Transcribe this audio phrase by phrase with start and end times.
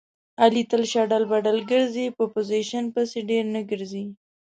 [0.43, 2.05] علي تل شډل بډل ګرځي.
[2.17, 4.05] په پوزیشن پسې ډېر نه ګرځي.